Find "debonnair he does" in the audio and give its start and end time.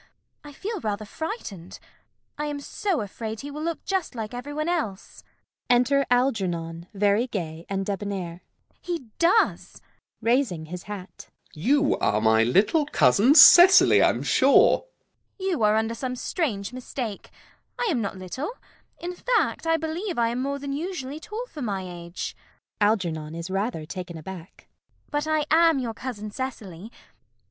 7.85-9.73